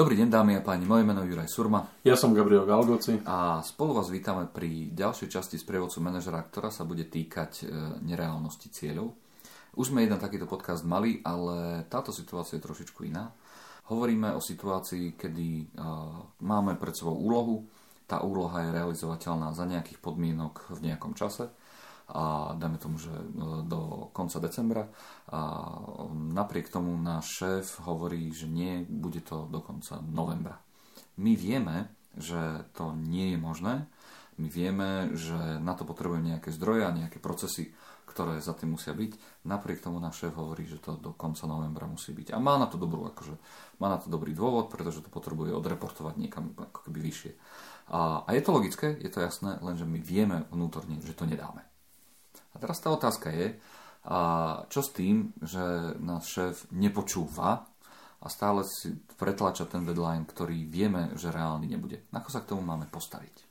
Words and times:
Dobrý 0.00 0.16
deň 0.16 0.32
dámy 0.32 0.56
a 0.56 0.64
páni, 0.64 0.88
moje 0.88 1.04
meno 1.04 1.20
je 1.20 1.28
Juraj 1.28 1.52
Surma. 1.52 1.84
Ja 2.00 2.16
som 2.16 2.32
Gabriel 2.32 2.64
Galgoci. 2.64 3.20
A 3.28 3.60
spolu 3.60 4.00
vás 4.00 4.08
vítame 4.08 4.48
pri 4.48 4.88
ďalšej 4.96 5.28
časti 5.28 5.60
z 5.60 5.68
prievodcu 5.68 6.00
manažera, 6.00 6.40
ktorá 6.40 6.72
sa 6.72 6.88
bude 6.88 7.04
týkať 7.04 7.52
e, 7.60 7.64
nereálnosti 8.08 8.72
cieľov. 8.72 9.12
Už 9.76 9.92
sme 9.92 10.00
jeden 10.00 10.16
takýto 10.16 10.48
podcast 10.48 10.88
mali, 10.88 11.20
ale 11.20 11.84
táto 11.92 12.16
situácia 12.16 12.56
je 12.56 12.64
trošičku 12.64 13.12
iná. 13.12 13.28
Hovoríme 13.92 14.32
o 14.32 14.40
situácii, 14.40 15.20
kedy 15.20 15.76
uh, 15.76 16.32
máme 16.48 16.80
pred 16.80 16.96
sebou 16.96 17.20
úlohu, 17.20 17.68
tá 18.08 18.24
úloha 18.24 18.64
je 18.64 18.80
realizovateľná 18.80 19.52
za 19.52 19.68
nejakých 19.68 20.00
podmienok 20.00 20.80
v 20.80 20.88
nejakom 20.88 21.12
čase 21.12 21.52
a 22.10 22.54
dajme 22.58 22.78
tomu, 22.78 22.98
že 22.98 23.10
e, 23.10 23.24
do 23.66 24.10
konca 24.10 24.42
decembra 24.42 24.84
a 25.30 25.40
napriek 26.30 26.70
tomu 26.70 26.94
náš 26.94 27.42
šéf 27.42 27.82
hovorí, 27.84 28.30
že 28.30 28.46
nie, 28.46 28.86
bude 28.86 29.20
to 29.20 29.50
do 29.50 29.60
konca 29.60 29.98
novembra. 30.00 30.62
My 31.18 31.34
vieme, 31.34 31.90
že 32.16 32.64
to 32.72 32.94
nie 32.94 33.34
je 33.34 33.38
možné, 33.38 33.74
my 34.40 34.48
vieme, 34.48 35.12
že 35.12 35.60
na 35.60 35.76
to 35.76 35.84
potrebujeme 35.84 36.32
nejaké 36.32 36.48
zdroje 36.54 36.88
a 36.88 36.96
nejaké 36.96 37.20
procesy, 37.20 37.76
ktoré 38.08 38.40
za 38.40 38.56
tým 38.56 38.74
musia 38.74 38.96
byť. 38.96 39.44
Napriek 39.46 39.84
tomu 39.84 40.00
náš 40.00 40.24
šéf 40.24 40.34
hovorí, 40.34 40.64
že 40.64 40.80
to 40.80 40.96
do 40.96 41.12
konca 41.12 41.44
novembra 41.44 41.84
musí 41.84 42.16
byť. 42.16 42.32
A 42.34 42.40
má 42.40 42.56
na 42.56 42.66
to 42.66 42.80
dobrú, 42.80 43.04
akože, 43.12 43.36
má 43.78 43.92
na 43.92 44.00
to 44.00 44.08
dobrý 44.08 44.32
dôvod, 44.32 44.72
pretože 44.72 45.04
to 45.04 45.12
potrebuje 45.12 45.52
odreportovať 45.52 46.14
niekam 46.16 46.56
ako 46.56 46.88
keby 46.88 46.98
vyššie. 47.04 47.32
A, 47.92 48.24
a 48.26 48.30
je 48.32 48.42
to 48.42 48.50
logické, 48.50 48.96
je 48.98 49.10
to 49.12 49.22
jasné, 49.22 49.60
lenže 49.62 49.86
my 49.86 50.00
vieme 50.02 50.48
vnútorne, 50.50 50.98
že 51.04 51.14
to 51.14 51.28
nedáme. 51.28 51.62
A 52.50 52.56
teraz 52.58 52.82
tá 52.82 52.90
otázka 52.90 53.30
je, 53.30 53.60
a 54.04 54.20
čo 54.72 54.80
s 54.80 54.90
tým, 54.96 55.36
že 55.44 55.96
náš 56.00 56.24
šéf 56.32 56.56
nepočúva 56.72 57.68
a 58.20 58.26
stále 58.28 58.64
si 58.64 58.96
pretlača 59.16 59.68
ten 59.68 59.84
deadline, 59.84 60.24
ktorý 60.24 60.64
vieme, 60.68 61.12
že 61.16 61.32
reálny 61.32 61.68
nebude. 61.68 62.04
Ako 62.12 62.28
sa 62.32 62.40
k 62.40 62.52
tomu 62.56 62.64
máme 62.64 62.88
postaviť? 62.88 63.50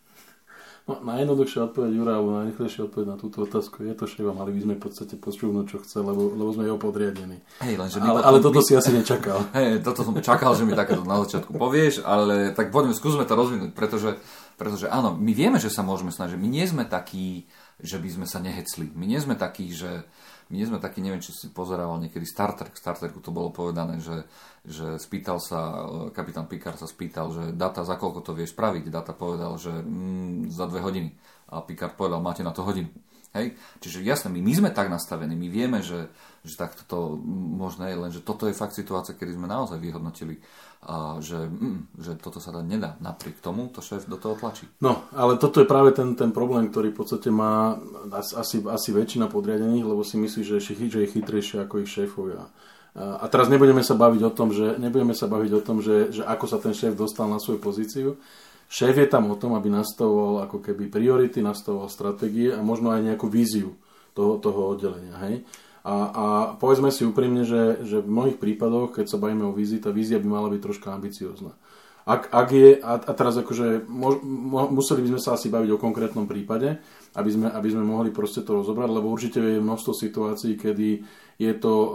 No, 0.89 0.97
najjednoduchšia 1.05 1.69
odpoveď 1.69 1.91
Jura, 1.93 2.17
alebo 2.17 2.33
najrychlejšia 2.41 2.89
odpoveď 2.89 3.07
na 3.13 3.17
túto 3.21 3.45
otázku 3.45 3.85
je 3.85 3.93
to, 3.93 4.09
že 4.09 4.25
mali 4.25 4.49
by 4.57 4.59
sme 4.65 4.73
v 4.73 4.81
podstate 4.81 5.15
počúvnuť, 5.21 5.65
čo 5.69 5.77
chce, 5.85 6.01
lebo, 6.01 6.33
lebo 6.33 6.49
sme 6.49 6.65
jeho 6.65 6.81
podriadení. 6.81 7.37
Hej, 7.61 7.77
lenže 7.77 8.01
ale, 8.01 8.25
ale 8.25 8.41
toto 8.41 8.57
si 8.65 8.73
asi 8.73 8.89
nečakal. 8.97 9.37
Hej, 9.57 9.85
toto 9.85 10.01
som 10.01 10.17
čakal, 10.17 10.57
že 10.57 10.65
mi 10.65 10.73
takéto 10.73 11.05
na 11.05 11.21
začiatku 11.21 11.53
povieš, 11.53 12.01
ale 12.01 12.57
tak 12.57 12.73
poďme, 12.73 12.97
skúsme 12.97 13.21
to 13.29 13.37
rozvinúť, 13.37 13.69
pretože, 13.77 14.17
pretože 14.59 14.91
áno, 14.91 15.15
my 15.15 15.31
vieme, 15.31 15.55
že 15.55 15.71
sa 15.71 15.79
môžeme 15.87 16.11
snažiť. 16.11 16.35
My 16.35 16.51
nie 16.51 16.67
sme 16.67 16.83
takí, 16.83 17.47
že 17.79 17.95
by 17.95 18.09
sme 18.11 18.25
sa 18.27 18.43
nehecli. 18.43 18.91
My 18.91 19.07
nie 19.07 19.15
sme 19.23 19.39
takí, 19.39 19.71
že 19.71 20.03
my 20.49 20.57
nie 20.57 20.65
sme 20.65 20.81
takí, 20.81 20.99
neviem, 20.99 21.21
či 21.21 21.29
si 21.31 21.47
pozerával 21.53 22.01
niekedy 22.01 22.25
Star 22.25 22.57
Trek, 22.57 22.73
Star 22.73 22.97
Treku 22.97 23.21
to 23.21 23.29
bolo 23.29 23.53
povedané, 23.53 24.01
že, 24.01 24.25
že 24.65 24.97
spýtal 24.97 25.37
sa, 25.37 25.85
e, 25.85 26.09
kapitán 26.09 26.49
Picard 26.49 26.73
sa 26.73 26.89
spýtal, 26.89 27.29
že 27.29 27.43
data, 27.53 27.85
za 27.85 28.01
koľko 28.01 28.25
to 28.25 28.33
vieš 28.33 28.57
spraviť? 28.57 28.89
Data 28.89 29.13
povedal, 29.13 29.61
že 29.61 29.69
mm, 29.69 30.49
za 30.49 30.65
dve 30.65 30.81
hodiny. 30.81 31.13
A 31.53 31.61
Picard 31.61 31.93
povedal, 31.93 32.19
máte 32.25 32.41
na 32.41 32.49
to 32.49 32.65
hodinu. 32.65 32.89
Hej? 33.37 33.53
Čiže 33.77 34.01
jasné, 34.01 34.33
my, 34.33 34.41
my 34.41 34.53
sme 34.57 34.69
tak 34.73 34.89
nastavení, 34.89 35.37
my 35.37 35.47
vieme, 35.53 35.85
že, 35.85 36.09
že 36.41 36.57
takto 36.57 36.81
to 36.89 36.99
možné 37.53 37.93
je, 37.93 38.01
lenže 38.01 38.21
toto 38.25 38.49
je 38.49 38.57
fakt 38.57 38.73
situácia, 38.73 39.13
kedy 39.13 39.37
sme 39.37 39.45
naozaj 39.45 39.77
vyhodnotili, 39.77 40.41
a 40.79 41.19
že, 41.19 41.35
mm, 41.35 41.99
že 41.99 42.15
toto 42.15 42.39
sa 42.39 42.55
dá 42.55 42.63
nedá. 42.63 42.95
Napriek 43.03 43.43
tomu 43.43 43.67
to 43.67 43.83
šéf 43.83 44.07
do 44.07 44.15
toho 44.15 44.39
tlačí. 44.39 44.63
No, 44.79 45.03
ale 45.11 45.35
toto 45.35 45.59
je 45.59 45.67
práve 45.67 45.91
ten, 45.91 46.15
ten 46.15 46.31
problém, 46.31 46.71
ktorý 46.71 46.95
v 46.95 46.99
podstate 47.03 47.27
má 47.27 47.75
asi, 48.15 48.63
asi 48.63 48.89
väčšina 48.95 49.27
podriadených, 49.27 49.83
lebo 49.83 50.07
si 50.07 50.15
myslí, 50.15 50.41
že, 50.41 50.57
že 50.63 50.99
je 51.03 51.13
chytrejšie 51.13 51.67
ako 51.67 51.83
ich 51.83 51.91
šéfovia. 51.91 52.47
A 52.95 53.25
teraz 53.29 53.51
nebudeme 53.51 53.85
sa 53.85 53.93
baviť 53.93 54.21
o 54.23 54.31
tom, 54.33 54.49
že, 54.49 54.79
nebudeme 54.81 55.13
sa 55.13 55.29
baviť 55.29 55.51
o 55.51 55.61
tom, 55.61 55.77
že, 55.83 56.15
že 56.15 56.23
ako 56.25 56.45
sa 56.47 56.57
ten 56.57 56.73
šéf 56.73 56.97
dostal 56.97 57.29
na 57.29 57.37
svoju 57.37 57.59
pozíciu, 57.61 58.17
Šéf 58.69 59.01
je 59.01 59.09
tam 59.09 59.33
o 59.33 59.35
tom, 59.35 59.57
aby 59.57 59.65
nastavoval 59.73 60.45
ako 60.45 60.61
keby 60.61 60.93
priority, 60.93 61.41
nastavoval 61.41 61.89
stratégie 61.89 62.53
a 62.53 62.61
možno 62.61 62.93
aj 62.93 63.01
nejakú 63.01 63.25
víziu 63.25 63.73
toho, 64.13 64.37
toho 64.37 64.77
oddelenia. 64.77 65.17
Hej? 65.25 65.41
A, 65.83 65.95
a 65.95 66.25
povedzme 66.59 66.91
si 66.91 67.07
úprimne, 67.07 67.47
že, 67.47 67.83
že 67.87 68.03
v 68.03 68.11
mnohých 68.11 68.37
prípadoch, 68.37 68.99
keď 68.99 69.05
sa 69.07 69.21
bavíme 69.21 69.47
o 69.47 69.55
vízii, 69.55 69.79
tá 69.79 69.95
vízia 69.95 70.19
by 70.19 70.27
mala 70.27 70.47
byť 70.51 70.61
troška 70.61 70.91
ambiciozná. 70.91 71.55
Ak, 72.09 72.33
ak 72.33 72.47
je, 72.51 72.69
a, 72.81 72.97
a 72.97 73.11
teraz 73.13 73.37
akože 73.37 73.85
mo, 73.85 74.17
mo, 74.23 74.65
museli 74.73 75.05
by 75.05 75.15
sme 75.15 75.21
sa 75.21 75.37
asi 75.37 75.47
baviť 75.53 75.69
o 75.77 75.81
konkrétnom 75.81 76.25
prípade, 76.25 76.81
aby 77.13 77.29
sme, 77.29 77.47
aby 77.53 77.69
sme 77.69 77.85
mohli 77.85 78.09
proste 78.09 78.41
to 78.41 78.57
rozobrať, 78.57 78.89
lebo 78.89 79.13
určite 79.13 79.37
je 79.37 79.61
množstvo 79.61 79.93
situácií, 79.93 80.57
kedy 80.57 81.05
je 81.37 81.53
to 81.61 81.73
uh, 81.73 81.91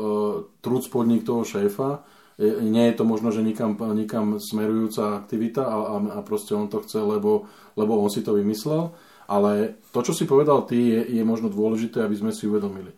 trúd 0.63 0.87
spodník 0.87 1.27
toho 1.27 1.43
šéfa, 1.43 2.07
nie 2.43 2.91
je 2.91 2.95
to 2.99 3.05
možno, 3.07 3.31
že 3.31 3.47
nikam, 3.47 3.79
nikam 3.95 4.43
smerujúca 4.43 5.23
aktivita 5.23 5.63
a, 5.63 5.77
a, 5.95 5.97
a 6.19 6.21
proste 6.27 6.51
on 6.51 6.67
to 6.67 6.83
chce, 6.83 6.99
lebo, 6.99 7.47
lebo 7.79 7.95
on 7.95 8.11
si 8.11 8.27
to 8.27 8.35
vymyslel. 8.35 8.91
Ale 9.31 9.79
to, 9.95 10.03
čo 10.03 10.13
si 10.13 10.27
povedal 10.27 10.67
ty, 10.67 10.77
je, 10.77 11.01
je 11.15 11.23
možno 11.25 11.49
dôležité, 11.49 12.03
aby 12.03 12.19
sme 12.19 12.35
si 12.35 12.51
uvedomili. 12.51 12.91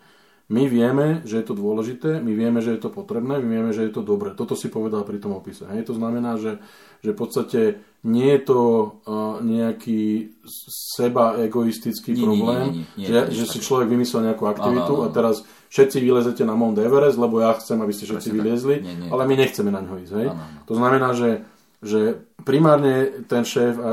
My 0.47 0.71
vieme, 0.71 1.27
že 1.27 1.43
je 1.43 1.47
to 1.51 1.59
dôležité, 1.59 2.23
my 2.23 2.31
vieme, 2.31 2.62
že 2.62 2.79
je 2.79 2.81
to 2.87 2.91
potrebné, 2.95 3.43
my 3.43 3.49
vieme, 3.51 3.75
že 3.75 3.91
je 3.91 3.93
to 3.99 4.07
dobré. 4.07 4.31
Toto 4.31 4.55
si 4.55 4.71
povedal 4.71 5.03
pri 5.03 5.19
tom 5.19 5.34
opise. 5.34 5.67
Hej? 5.67 5.91
To 5.91 5.99
znamená, 5.99 6.39
že, 6.39 6.62
že 7.03 7.11
v 7.11 7.19
podstate 7.19 7.61
nie 8.07 8.31
je 8.39 8.41
to 8.47 8.61
uh, 9.03 9.43
nejaký 9.43 10.39
seba 10.71 11.34
egoistický 11.43 12.15
nie, 12.15 12.23
problém, 12.23 12.62
nie, 12.62 12.71
nie, 12.79 12.87
nie, 12.95 13.07
nie, 13.11 13.34
že, 13.34 13.43
že 13.43 13.45
si 13.51 13.59
človek 13.59 13.91
vymyslel 13.91 14.31
nejakú 14.31 14.47
aktivitu 14.47 14.95
aha, 14.95 15.03
aha. 15.03 15.07
a 15.11 15.15
teraz 15.19 15.43
všetci 15.75 15.99
vylezete 15.99 16.47
na 16.47 16.55
Mount 16.55 16.78
Everest, 16.78 17.19
lebo 17.19 17.43
ja 17.43 17.51
chcem, 17.59 17.83
aby 17.83 17.91
ste 17.91 18.07
všetci 18.07 18.31
vylezli, 18.31 18.77
nie, 18.87 18.95
nie. 19.03 19.09
ale 19.11 19.27
my 19.27 19.34
nechceme 19.34 19.75
na 19.75 19.83
ňo 19.83 19.99
ísť. 19.99 20.13
Hej? 20.15 20.28
Ano, 20.31 20.39
ano. 20.47 20.59
To 20.71 20.75
znamená, 20.78 21.09
že, 21.11 21.31
že 21.83 22.01
primárne 22.47 23.27
ten 23.27 23.43
šéf, 23.43 23.75
e, 23.75 23.93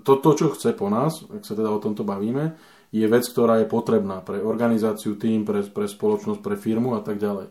to, 0.00 0.12
to, 0.24 0.30
čo 0.40 0.56
chce 0.56 0.72
po 0.72 0.88
nás, 0.88 1.20
ak 1.28 1.44
sa 1.44 1.52
teda 1.52 1.68
o 1.68 1.76
tomto 1.76 2.00
bavíme, 2.00 2.56
je 2.92 3.06
vec, 3.08 3.24
ktorá 3.24 3.64
je 3.64 3.66
potrebná 3.66 4.20
pre 4.20 4.38
organizáciu, 4.44 5.16
tým, 5.16 5.48
pre, 5.48 5.64
pre 5.64 5.88
spoločnosť, 5.88 6.44
pre 6.44 6.60
firmu 6.60 6.92
a 6.92 7.00
tak 7.00 7.16
ďalej. 7.16 7.48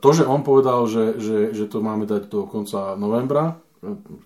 To, 0.00 0.08
že 0.16 0.24
on 0.24 0.40
povedal, 0.40 0.88
že, 0.88 1.20
že, 1.20 1.52
že 1.52 1.68
to 1.68 1.84
máme 1.84 2.08
dať 2.08 2.32
do 2.32 2.48
konca 2.48 2.96
novembra, 2.96 3.60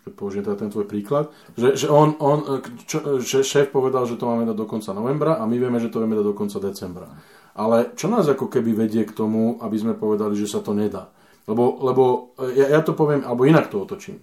keď 0.07 0.13
použijem 0.15 0.45
teda 0.47 0.57
ten 0.57 0.71
tvoj 0.71 0.87
príklad, 0.89 1.29
že, 1.59 1.75
že, 1.77 1.87
on, 1.91 2.17
on, 2.23 2.63
čo, 2.87 3.21
že 3.21 3.45
šéf 3.45 3.69
povedal, 3.69 4.07
že 4.07 4.17
to 4.17 4.25
máme 4.31 4.49
dať 4.49 4.57
do 4.57 4.65
konca 4.65 4.95
novembra 4.97 5.37
a 5.37 5.45
my 5.45 5.57
vieme, 5.59 5.77
že 5.83 5.91
to 5.91 6.01
vieme 6.01 6.17
dať 6.17 6.27
do 6.31 6.39
konca 6.39 6.57
decembra. 6.63 7.11
Ale 7.53 7.93
čo 7.93 8.09
nás 8.09 8.25
ako 8.25 8.49
keby 8.49 8.73
vedie 8.73 9.05
k 9.05 9.13
tomu, 9.13 9.61
aby 9.61 9.77
sme 9.77 9.93
povedali, 9.99 10.39
že 10.39 10.49
sa 10.49 10.65
to 10.65 10.73
nedá? 10.73 11.13
Lebo, 11.45 11.85
lebo 11.85 12.03
ja, 12.55 12.79
ja 12.79 12.81
to 12.81 12.97
poviem, 12.97 13.27
alebo 13.27 13.45
inak 13.45 13.69
to 13.69 13.83
otočím. 13.83 14.23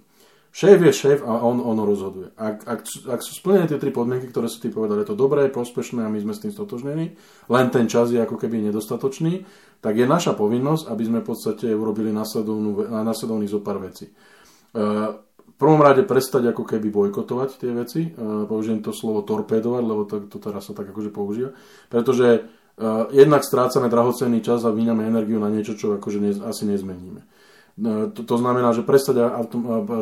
Šéf 0.50 0.82
je 0.82 0.92
šéf 0.92 1.18
a 1.22 1.46
on, 1.46 1.62
on 1.62 1.78
rozhoduje. 1.78 2.34
Ak, 2.34 2.66
ak, 2.66 2.82
ak 3.06 3.20
sú 3.22 3.38
splnené 3.38 3.70
tie 3.70 3.78
tri 3.78 3.94
podmienky, 3.94 4.26
ktoré 4.34 4.50
si 4.50 4.58
ty 4.58 4.66
povedali, 4.66 5.06
je 5.06 5.14
to 5.14 5.18
dobré, 5.18 5.46
prospešné 5.46 6.02
a 6.02 6.10
my 6.10 6.18
sme 6.18 6.34
s 6.34 6.42
tým 6.42 6.50
stotožnení, 6.50 7.14
len 7.46 7.66
ten 7.70 7.86
čas 7.86 8.10
je 8.10 8.18
ako 8.18 8.34
keby 8.34 8.58
nedostatočný, 8.66 9.46
tak 9.78 9.94
je 9.94 10.10
naša 10.10 10.34
povinnosť, 10.34 10.90
aby 10.90 11.02
sme 11.06 11.18
v 11.22 11.26
podstate 11.30 11.70
urobili 11.70 12.10
následovný 12.10 13.46
zo 13.46 13.62
pár 13.62 13.78
vecí. 13.78 14.10
E, 14.10 14.12
v 15.22 15.54
prvom 15.54 15.78
rade 15.78 16.02
prestať 16.02 16.50
ako 16.50 16.66
keby 16.66 16.90
bojkotovať 16.90 17.50
tie 17.54 17.70
veci, 17.70 18.00
e, 18.10 18.10
použijem 18.50 18.82
to 18.82 18.90
slovo 18.90 19.22
torpédovať, 19.22 19.82
lebo 19.86 20.02
to, 20.02 20.26
to 20.26 20.42
teraz 20.42 20.66
sa 20.66 20.74
tak 20.74 20.90
akože 20.90 21.14
používa, 21.14 21.54
pretože 21.86 22.50
Uh, 22.80 23.12
jednak 23.12 23.44
strácame 23.44 23.92
drahocenný 23.92 24.40
čas 24.40 24.64
a 24.64 24.72
vyňame 24.72 25.04
energiu 25.04 25.36
na 25.36 25.52
niečo, 25.52 25.76
čo 25.76 26.00
akože 26.00 26.16
ne, 26.16 26.32
asi 26.48 26.64
nezmeníme. 26.64 27.20
Uh, 27.80 28.12
to, 28.12 28.20
to 28.28 28.36
znamená, 28.36 28.76
že 28.76 28.84
prestať 28.84 29.16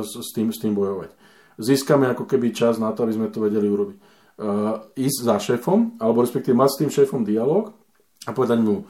s, 0.02 0.34
tým, 0.34 0.50
s 0.50 0.58
tým 0.58 0.74
bojovať. 0.74 1.14
Získame 1.58 2.10
ako 2.10 2.26
keby 2.26 2.50
čas 2.50 2.82
na 2.82 2.90
to, 2.90 3.06
aby 3.06 3.14
sme 3.14 3.30
to 3.30 3.38
vedeli 3.38 3.70
urobiť. 3.70 3.96
Uh, 4.38 4.90
ísť 4.98 5.18
za 5.22 5.36
šéfom, 5.38 5.98
alebo 6.02 6.22
respektíve 6.22 6.54
mať 6.54 6.70
s 6.70 6.78
tým 6.82 6.90
šéfom 6.90 7.22
dialog 7.26 7.74
a 8.26 8.30
povedať 8.34 8.58
mu, 8.62 8.86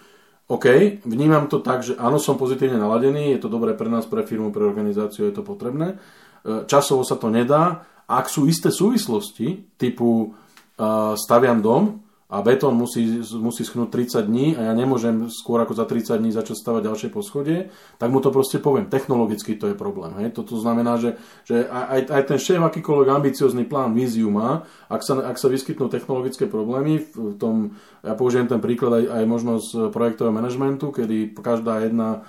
OK, 0.49 0.65
vnímam 1.04 1.44
to 1.49 1.60
tak, 1.60 1.84
že 1.84 1.97
áno, 2.00 2.16
som 2.16 2.41
pozitívne 2.41 2.81
naladený, 2.81 3.37
je 3.37 3.44
to 3.44 3.53
dobré 3.53 3.76
pre 3.76 3.93
nás, 3.93 4.09
pre 4.09 4.25
firmu, 4.25 4.49
pre 4.49 4.65
organizáciu, 4.65 5.28
je 5.28 5.37
to 5.37 5.44
potrebné. 5.44 6.00
Uh, 6.41 6.65
časovo 6.65 7.05
sa 7.05 7.20
to 7.20 7.29
nedá. 7.29 7.84
Ak 8.08 8.32
sú 8.32 8.49
isté 8.49 8.73
súvislosti, 8.73 9.76
typu 9.76 10.32
uh, 10.32 11.12
staviam 11.12 11.61
dom, 11.61 12.07
a 12.28 12.44
betón 12.44 12.76
musí, 12.76 13.25
musí 13.40 13.64
schnúť 13.64 13.88
30 14.20 14.28
dní 14.28 14.46
a 14.52 14.69
ja 14.69 14.72
nemôžem 14.76 15.32
skôr 15.32 15.64
ako 15.64 15.72
za 15.72 15.88
30 15.88 16.20
dní 16.20 16.28
začať 16.28 16.60
stavať 16.60 16.82
ďalšie 16.84 17.08
poschodie, 17.08 17.72
tak 17.96 18.12
mu 18.12 18.20
to 18.20 18.28
proste 18.28 18.60
poviem. 18.60 18.84
Technologicky 18.84 19.56
to 19.56 19.72
je 19.72 19.76
problém. 19.76 20.12
Hej? 20.20 20.36
Toto 20.36 20.60
znamená, 20.60 21.00
že, 21.00 21.16
že 21.48 21.64
aj, 21.64 22.12
aj 22.12 22.22
ten 22.28 22.36
šéf 22.36 22.60
akýkoľvek 22.60 23.08
ambiciózny 23.08 23.64
plán, 23.64 23.96
víziu 23.96 24.28
má, 24.28 24.69
ak 24.92 25.00
sa, 25.00 25.25
ak 25.25 25.40
sa 25.40 25.48
vyskytnú 25.48 25.88
technologické 25.88 26.44
problémy, 26.44 27.08
v 27.16 27.32
tom, 27.40 27.72
ja 28.04 28.12
použijem 28.12 28.44
ten 28.44 28.60
príklad 28.60 29.00
aj, 29.00 29.04
aj 29.08 29.24
možno 29.24 29.56
z 29.64 29.88
projektového 29.88 30.36
manažmentu, 30.36 30.92
kedy 30.92 31.32
každá 31.32 31.81
jedna, 31.81 32.28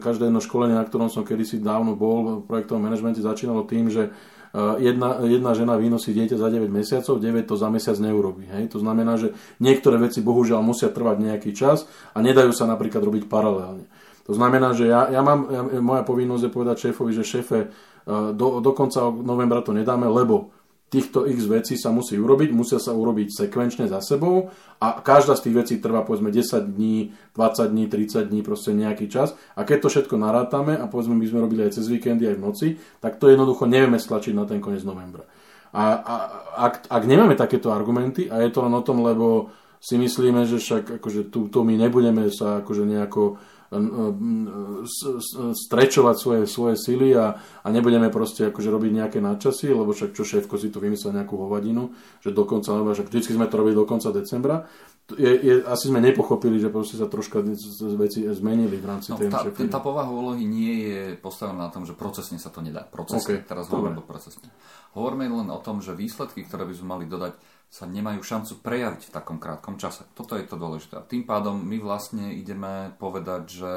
každé 0.00 0.32
jedno 0.32 0.40
školenie, 0.40 0.80
na 0.80 0.88
ktorom 0.88 1.12
som 1.12 1.28
kedysi 1.28 1.60
dávno 1.60 1.92
bol 1.92 2.40
v 2.40 2.48
projektovom 2.48 2.88
manažmente, 2.88 3.20
začínalo 3.20 3.68
tým, 3.68 3.92
že 3.92 4.16
jedna, 4.80 5.20
jedna 5.20 5.52
žena 5.52 5.76
vynosí 5.76 6.16
dieťa 6.16 6.40
za 6.40 6.48
9 6.48 6.72
mesiacov, 6.72 7.20
9 7.20 7.44
to 7.44 7.54
za 7.60 7.68
mesiac 7.68 7.96
neurobi. 8.00 8.48
Hej? 8.48 8.72
To 8.72 8.78
znamená, 8.80 9.20
že 9.20 9.36
niektoré 9.60 10.00
veci 10.00 10.24
bohužiaľ 10.24 10.64
musia 10.64 10.88
trvať 10.88 11.16
nejaký 11.20 11.52
čas 11.52 11.84
a 12.16 12.24
nedajú 12.24 12.56
sa 12.56 12.64
napríklad 12.64 13.04
robiť 13.04 13.28
paralelne. 13.28 13.84
To 14.26 14.32
znamená, 14.34 14.74
že 14.74 14.90
ja, 14.90 15.12
ja 15.12 15.22
mám, 15.22 15.46
ja, 15.52 15.62
moja 15.78 16.02
povinnosť 16.02 16.48
je 16.48 16.54
povedať 16.56 16.76
šéfovi, 16.88 17.12
že 17.14 17.22
šéfe, 17.22 17.58
e, 17.62 17.68
do, 18.34 18.58
do 18.58 18.70
konca 18.74 19.12
novembra 19.12 19.62
to 19.62 19.70
nedáme, 19.70 20.08
lebo 20.08 20.55
týchto 20.96 21.28
x 21.28 21.44
vecí 21.44 21.74
sa 21.76 21.92
musí 21.92 22.16
urobiť, 22.16 22.56
musia 22.56 22.80
sa 22.80 22.96
urobiť 22.96 23.28
sekvenčne 23.28 23.84
za 23.84 24.00
sebou 24.00 24.48
a 24.80 25.04
každá 25.04 25.36
z 25.36 25.44
tých 25.44 25.56
vecí 25.60 25.74
trvá 25.76 26.00
povedzme 26.08 26.32
10 26.32 26.72
dní, 26.72 27.12
20 27.36 27.68
dní, 27.68 27.84
30 27.84 28.32
dní, 28.32 28.40
proste 28.40 28.72
nejaký 28.72 29.12
čas 29.12 29.36
a 29.52 29.68
keď 29.68 29.84
to 29.84 29.88
všetko 29.92 30.16
narátame 30.16 30.72
a 30.72 30.88
povedzme 30.88 31.12
my 31.12 31.28
sme 31.28 31.44
robili 31.44 31.68
aj 31.68 31.76
cez 31.76 31.92
víkendy, 31.92 32.24
aj 32.24 32.36
v 32.40 32.44
noci, 32.48 32.68
tak 33.04 33.20
to 33.20 33.28
jednoducho 33.28 33.68
nevieme 33.68 34.00
stlačiť 34.00 34.32
na 34.32 34.48
ten 34.48 34.64
koniec 34.64 34.80
novembra. 34.88 35.28
A, 35.76 35.84
a 36.00 36.14
ak, 36.56 36.88
ak 36.88 37.02
nemáme 37.04 37.36
takéto 37.36 37.68
argumenty 37.68 38.32
a 38.32 38.40
je 38.40 38.48
to 38.48 38.64
len 38.64 38.72
o 38.72 38.80
tom, 38.80 39.04
lebo 39.04 39.52
si 39.76 40.00
myslíme, 40.00 40.48
že 40.48 40.56
však 40.56 40.98
akože 40.98 41.28
tu, 41.28 41.52
my 41.52 41.76
nebudeme 41.76 42.32
sa 42.32 42.64
akože 42.64 42.88
nejako 42.88 43.36
strečovať 45.54 46.16
svoje, 46.16 46.42
svoje 46.46 46.76
sily 46.78 47.14
a, 47.18 47.34
a 47.36 47.68
nebudeme 47.68 48.10
proste 48.14 48.50
akože 48.50 48.70
robiť 48.70 48.92
nejaké 48.94 49.18
nadčasy, 49.18 49.74
lebo 49.74 49.90
však 49.90 50.14
čo 50.14 50.22
šéfko 50.22 50.54
si 50.54 50.70
tu 50.70 50.78
vymyslel 50.78 51.16
nejakú 51.16 51.34
hovadinu, 51.34 51.90
že 52.22 52.30
dokonca, 52.30 52.70
lebo 52.74 52.94
však 52.94 53.10
vždy 53.10 53.36
sme 53.36 53.50
to 53.50 53.58
robili 53.58 53.74
do 53.74 53.88
konca 53.88 54.14
decembra, 54.14 54.70
je, 55.14 55.32
je, 55.38 55.54
asi 55.62 55.86
sme 55.86 56.02
nepochopili, 56.02 56.58
že 56.58 56.66
proste 56.66 56.98
sa 56.98 57.06
troška 57.06 57.38
veci 57.94 58.26
zmenili 58.26 58.74
v 58.74 58.86
rámci 58.90 59.14
no, 59.14 59.22
tej 59.22 59.30
tá, 59.30 59.46
tá 59.46 59.78
povaha 59.78 60.10
úlohy 60.10 60.42
nie 60.42 60.74
je 60.90 61.02
postavená 61.14 61.70
na 61.70 61.70
tom, 61.70 61.86
že 61.86 61.94
procesne 61.94 62.42
sa 62.42 62.50
to 62.50 62.58
nedá. 62.58 62.82
Procesne, 62.82 63.38
okay. 63.38 63.46
teraz 63.46 63.70
hovorím 63.70 64.02
procesne. 64.02 64.50
Hovoríme 64.98 65.30
len 65.30 65.46
o 65.54 65.62
tom, 65.62 65.78
že 65.78 65.94
výsledky, 65.94 66.42
ktoré 66.42 66.66
by 66.66 66.74
sme 66.74 66.86
mali 66.98 67.04
dodať, 67.06 67.38
sa 67.66 67.84
nemajú 67.84 68.22
šancu 68.22 68.62
prejaviť 68.62 69.02
v 69.10 69.14
takom 69.14 69.36
krátkom 69.36 69.76
čase. 69.76 70.06
Toto 70.14 70.38
je 70.38 70.46
to 70.46 70.56
dôležité. 70.56 70.96
A 70.96 71.06
tým 71.06 71.26
pádom 71.26 71.58
my 71.58 71.76
vlastne 71.82 72.32
ideme 72.32 72.94
povedať, 72.96 73.42
že, 73.52 73.74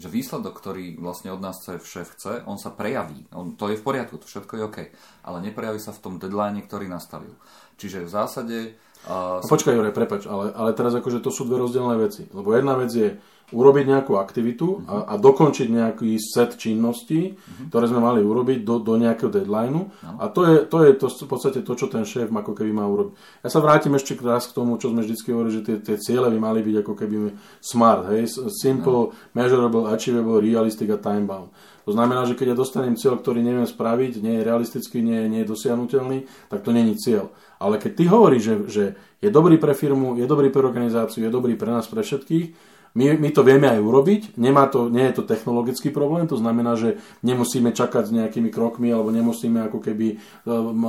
že 0.00 0.08
výsledok, 0.08 0.56
ktorý 0.56 0.96
vlastne 0.96 1.34
od 1.34 1.42
nás 1.42 1.60
chce 1.60 1.82
šéf 1.84 2.08
chce, 2.16 2.46
on 2.46 2.56
sa 2.56 2.72
prejaví. 2.72 3.26
On, 3.34 3.58
to 3.58 3.68
je 3.68 3.76
v 3.76 3.84
poriadku, 3.84 4.16
to 4.16 4.30
všetko 4.30 4.52
je 4.56 4.66
OK. 4.66 4.78
Ale 5.26 5.44
neprejaví 5.44 5.82
sa 5.82 5.92
v 5.92 6.02
tom 6.02 6.14
deadline, 6.16 6.62
ktorý 6.64 6.86
nastavil. 6.88 7.34
Čiže 7.76 8.06
v 8.06 8.10
zásade... 8.10 8.58
Uh, 9.06 9.38
no, 9.38 9.46
počkaj, 9.46 9.76
Jure, 9.76 9.92
prepač, 9.92 10.24
ale, 10.26 10.50
ale 10.56 10.72
teraz 10.72 10.96
akože 10.96 11.20
to 11.22 11.30
sú 11.30 11.46
dve 11.46 11.60
rozdielne 11.62 11.94
veci. 12.00 12.26
Lebo 12.32 12.56
jedna 12.56 12.74
vec 12.74 12.90
je 12.90 13.14
urobiť 13.54 13.84
nejakú 13.86 14.18
aktivitu 14.18 14.82
a, 14.90 15.14
a 15.14 15.14
dokončiť 15.22 15.70
nejaký 15.70 16.18
set 16.18 16.58
činností, 16.58 17.38
uh-huh. 17.38 17.70
ktoré 17.70 17.86
sme 17.86 18.02
mali 18.02 18.18
urobiť 18.18 18.66
do, 18.66 18.82
do 18.82 18.98
nejakého 18.98 19.30
deadlineu. 19.30 19.86
No. 19.86 20.18
A 20.18 20.26
to 20.26 20.42
je, 20.42 20.56
to 20.66 20.82
je 20.82 20.90
to, 20.98 21.06
v 21.06 21.30
podstate 21.30 21.60
to, 21.62 21.72
čo 21.78 21.86
ten 21.86 22.02
šéf 22.02 22.26
ako 22.26 22.58
keby 22.58 22.74
má 22.74 22.82
urobiť. 22.90 23.14
Ja 23.46 23.48
sa 23.54 23.62
vrátim 23.62 23.94
ešte 23.94 24.18
raz 24.18 24.50
k 24.50 24.56
tomu, 24.58 24.74
čo 24.82 24.90
sme 24.90 25.06
vždy 25.06 25.14
hovorili, 25.30 25.54
že 25.54 25.62
tie, 25.62 25.76
tie 25.78 25.96
ciele 26.02 26.26
by 26.26 26.38
mali 26.42 26.60
byť 26.66 26.76
ako 26.82 26.92
keby 26.98 27.16
smart, 27.62 28.10
hej? 28.10 28.26
simple, 28.50 29.14
no. 29.14 29.14
measurable, 29.38 29.86
achievable, 29.94 30.42
realistic 30.42 30.90
a 30.90 30.98
time 30.98 31.30
bound. 31.30 31.54
To 31.86 31.94
znamená, 31.94 32.26
že 32.26 32.34
keď 32.34 32.52
ja 32.52 32.56
dostanem 32.58 32.98
cieľ, 32.98 33.22
ktorý 33.22 33.46
neviem 33.46 33.64
spraviť, 33.64 34.18
nie 34.18 34.42
je 34.42 34.46
realistický, 34.46 34.98
nie, 35.06 35.30
nie 35.30 35.46
je 35.46 35.50
dosiahnutelný, 35.54 36.26
tak 36.50 36.66
to 36.66 36.74
není 36.74 36.98
cieľ. 36.98 37.30
Ale 37.62 37.78
keď 37.78 37.92
ty 37.94 38.04
hovoríš, 38.10 38.42
že, 38.42 38.54
že 38.66 38.84
je 39.22 39.30
dobrý 39.30 39.54
pre 39.54 39.70
firmu, 39.70 40.18
je 40.18 40.26
dobrý 40.26 40.50
pre 40.50 40.66
organizáciu, 40.66 41.22
je 41.22 41.30
dobrý 41.30 41.54
pre 41.54 41.70
nás, 41.70 41.86
pre 41.86 42.02
všetkých, 42.02 42.74
my, 42.96 43.12
my 43.20 43.28
to 43.30 43.44
vieme 43.44 43.68
aj 43.68 43.78
urobiť, 43.78 44.22
Nemá 44.40 44.66
to, 44.72 44.88
nie 44.88 45.04
je 45.12 45.20
to 45.20 45.28
technologický 45.28 45.92
problém, 45.92 46.24
to 46.26 46.40
znamená, 46.40 46.80
že 46.80 46.96
nemusíme 47.22 47.70
čakať 47.70 48.08
s 48.08 48.12
nejakými 48.16 48.48
krokmi 48.48 48.88
alebo 48.88 49.12
nemusíme 49.12 49.68
ako 49.68 49.84
keby 49.84 50.16
e, 50.16 50.16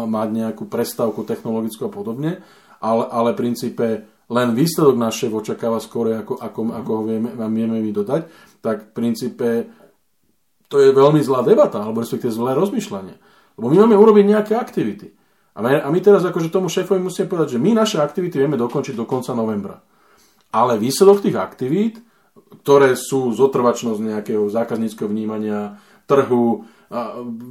mať 0.08 0.30
nejakú 0.32 0.72
prestávku 0.72 1.28
technologickú 1.28 1.92
a 1.92 1.92
podobne, 1.92 2.32
ale, 2.80 3.04
ale 3.12 3.36
v 3.36 3.40
princípe 3.44 3.86
len 4.28 4.56
výsledok 4.56 4.96
šéf 5.12 5.32
očakáva 5.36 5.80
skôr, 5.84 6.24
ako, 6.24 6.40
ako, 6.40 6.60
ako 6.76 6.92
ho 6.96 7.04
vieme, 7.04 7.30
vieme 7.32 7.80
my 7.80 7.92
dodať, 7.92 8.22
tak 8.60 8.92
v 8.92 8.92
princípe 8.92 9.48
to 10.68 10.84
je 10.84 10.92
veľmi 10.92 11.24
zlá 11.24 11.44
debata, 11.48 11.80
alebo 11.80 12.04
respektíve 12.04 12.32
zlé 12.32 12.52
rozmýšľanie. 12.56 13.16
Lebo 13.58 13.68
my 13.72 13.78
máme 13.88 13.96
urobiť 13.96 14.26
nejaké 14.28 14.54
aktivity. 14.54 15.16
A 15.58 15.66
my, 15.66 15.82
a 15.82 15.90
my 15.90 16.00
teraz 16.04 16.22
akože 16.22 16.54
tomu 16.54 16.70
šéfovi 16.70 17.02
musíme 17.02 17.26
povedať, 17.26 17.58
že 17.58 17.64
my 17.64 17.74
naše 17.74 17.98
aktivity 17.98 18.38
vieme 18.38 18.60
dokončiť 18.62 18.94
do 18.94 19.10
konca 19.10 19.34
novembra. 19.34 19.82
Ale 20.54 20.78
výsledok 20.78 21.26
tých 21.26 21.38
aktivít, 21.40 21.98
ktoré 22.62 22.94
sú 22.94 23.34
zotrvačnosť 23.34 24.00
nejakého 24.00 24.46
zákazníckého 24.48 25.10
vnímania, 25.10 25.82
trhu, 26.06 26.64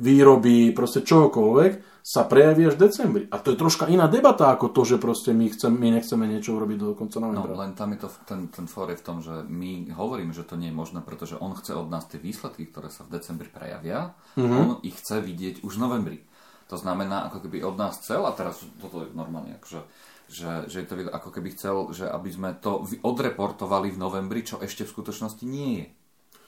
výroby, 0.01 0.73
proste 0.73 1.05
čohokoľvek, 1.05 1.97
sa 2.07 2.23
prejaví 2.23 2.71
až 2.71 2.79
v 2.79 2.83
decembri. 2.87 3.25
A 3.35 3.43
to 3.43 3.51
je 3.51 3.59
troška 3.59 3.91
iná 3.91 4.07
debata 4.07 4.55
ako 4.55 4.71
to, 4.71 4.87
že 4.87 4.97
proste 5.03 5.35
my, 5.35 5.51
chcem, 5.51 5.75
my 5.75 5.91
nechceme 5.91 6.23
niečo 6.31 6.55
urobiť 6.55 6.79
do 6.79 6.95
konca 6.95 7.19
novembra. 7.19 7.51
No 7.51 7.59
len 7.59 7.75
tam 7.75 7.99
je 7.99 8.07
to, 8.07 8.09
ten, 8.23 8.47
ten 8.47 8.71
for 8.71 8.87
je 8.87 8.97
v 8.97 9.05
tom, 9.05 9.19
že 9.19 9.43
my 9.43 9.91
hovoríme, 9.91 10.31
že 10.31 10.47
to 10.47 10.55
nie 10.55 10.71
je 10.71 10.79
možné, 10.79 11.03
pretože 11.03 11.35
on 11.35 11.59
chce 11.59 11.75
od 11.75 11.91
nás 11.91 12.07
tie 12.07 12.23
výsledky, 12.23 12.71
ktoré 12.71 12.95
sa 12.95 13.03
v 13.03 13.19
decembri 13.19 13.51
prejavia, 13.51 14.15
mm-hmm. 14.39 14.55
on 14.55 14.69
ich 14.87 14.95
chce 15.03 15.19
vidieť 15.19 15.67
už 15.67 15.73
v 15.77 15.83
novembri. 15.83 16.19
To 16.71 16.79
znamená, 16.79 17.27
ako 17.27 17.43
keby 17.43 17.67
od 17.67 17.75
nás 17.75 17.99
chcel, 17.99 18.23
a 18.23 18.31
teraz 18.39 18.63
toto 18.79 19.03
je 19.03 19.11
normálne, 19.11 19.59
akože 19.59 19.83
že, 20.27 20.67
že 20.67 20.83
je 20.83 20.87
to 20.91 20.95
ako 21.15 21.31
keby 21.31 21.55
chcel, 21.55 21.95
že 21.95 22.11
aby 22.11 22.31
sme 22.35 22.51
to 22.59 22.83
odreportovali 22.83 23.95
v 23.95 23.99
novembri, 23.99 24.43
čo 24.43 24.59
ešte 24.59 24.83
v 24.83 24.91
skutočnosti 24.91 25.45
nie 25.47 25.71
je. 25.79 25.87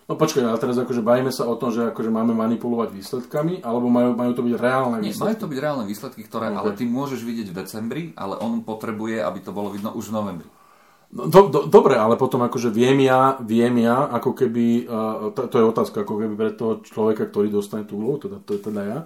No 0.08 0.16
počkaj, 0.16 0.40
ale 0.40 0.56
teraz 0.56 0.80
akože 0.80 1.04
bajíme 1.04 1.28
sa 1.28 1.44
o 1.44 1.52
tom, 1.60 1.68
že 1.68 1.92
akože 1.92 2.08
máme 2.08 2.32
manipulovať 2.32 2.96
výsledkami, 2.96 3.60
alebo 3.60 3.92
majú, 3.92 4.16
majú 4.16 4.32
to 4.32 4.40
byť 4.40 4.54
reálne 4.56 4.98
výsledky? 5.04 5.20
Nie, 5.20 5.28
majú 5.28 5.36
to 5.36 5.50
byť 5.52 5.58
reálne 5.60 5.84
výsledky, 5.84 6.20
ktoré 6.24 6.46
okay. 6.48 6.56
ale 6.56 6.70
ty 6.72 6.84
môžeš 6.88 7.20
vidieť 7.20 7.52
v 7.52 7.56
decembri, 7.60 8.02
ale 8.16 8.40
on 8.40 8.64
potrebuje, 8.64 9.20
aby 9.20 9.38
to 9.44 9.52
bolo 9.52 9.68
vidno 9.68 9.92
už 9.92 10.08
v 10.08 10.16
novembri. 10.16 10.48
No, 11.12 11.28
do, 11.28 11.52
do, 11.52 11.60
dobre, 11.68 12.00
ale 12.00 12.16
potom 12.16 12.40
akože 12.40 12.72
viem 12.72 13.04
ja, 13.04 13.36
viem 13.40 13.84
ja, 13.84 14.08
ako 14.08 14.32
keby, 14.32 14.88
uh, 14.88 15.28
to, 15.36 15.44
to 15.48 15.56
je 15.60 15.64
otázka 15.76 16.04
ako 16.04 16.14
keby 16.24 16.34
pre 16.40 16.50
toho 16.56 16.80
človeka, 16.80 17.28
ktorý 17.28 17.52
dostane 17.52 17.84
tú 17.84 18.00
úlohu, 18.00 18.28
teda, 18.28 18.40
to 18.44 18.56
je 18.56 18.60
teda 18.64 18.82
ja, 18.84 18.98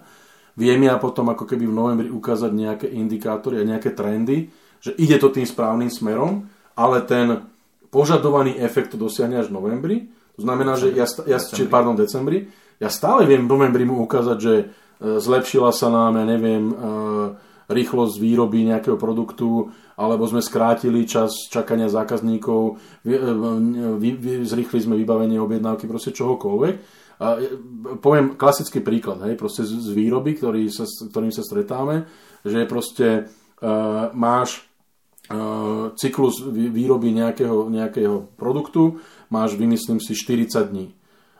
viem 0.55 0.87
ja 0.87 1.03
potom 1.03 1.31
ako 1.35 1.51
keby 1.51 1.67
v 1.67 1.75
novembri 1.75 2.09
ukázať 2.15 2.51
nejaké 2.55 2.87
indikátory 2.91 3.59
a 3.59 3.67
nejaké 3.67 3.91
trendy, 3.91 4.55
že 4.79 4.95
ide 4.99 5.19
to 5.19 5.35
tým 5.35 5.47
správnym 5.47 5.91
smerom, 5.91 6.47
ale 6.79 7.03
ten 7.07 7.47
požadovaný 7.91 8.59
efekt 8.59 8.95
to 8.95 8.99
dosiahne 8.99 9.39
až 9.39 9.51
v 9.51 9.57
novembri. 9.59 9.97
To 10.37 10.41
znamená, 10.43 10.81
že 10.81 10.93
ja, 10.97 11.05
ja 11.29 11.39
či, 11.39 11.69
pardon, 11.69 11.97
decembri, 11.97 12.49
ja 12.81 12.89
stále 12.89 13.29
viem 13.29 13.47
v 13.47 13.53
novembri 13.53 13.85
mu 13.87 14.03
ukázať, 14.03 14.39
že 14.41 14.55
e, 14.59 14.65
zlepšila 15.23 15.71
sa 15.71 15.93
nám, 15.93 16.19
ja 16.19 16.25
neviem, 16.27 16.73
e, 16.73 16.75
rýchlosť 17.71 18.19
výroby 18.19 18.67
nejakého 18.67 18.99
produktu, 18.99 19.71
alebo 19.95 20.27
sme 20.27 20.43
skrátili 20.43 21.07
čas 21.07 21.47
čakania 21.47 21.87
zákazníkov, 21.87 22.81
e, 23.07 24.43
zrýchli 24.43 24.79
sme 24.83 24.99
vybavenie 24.99 25.39
objednávky, 25.39 25.87
proste 25.87 26.11
čohokoľvek. 26.11 26.75
A 27.23 27.39
poviem 28.03 28.35
klasický 28.35 28.83
príklad, 28.83 29.23
hej, 29.31 29.39
proste 29.39 29.63
z, 29.63 29.79
z 29.79 29.95
výroby, 29.95 30.35
ktorý 30.35 30.67
sa, 30.67 30.91
ktorým 30.91 31.31
sa 31.31 31.47
stretáme, 31.47 32.11
že 32.43 32.67
proste 32.67 33.31
uh, 33.63 34.11
máš 34.11 34.67
cyklus 35.97 36.45
výroby 36.51 37.13
nejakého, 37.13 37.71
nejakého 37.73 38.33
produktu 38.37 39.01
máš, 39.33 39.57
vymyslím 39.57 39.99
si, 39.99 40.13
40 40.13 40.73
dní. 40.73 40.93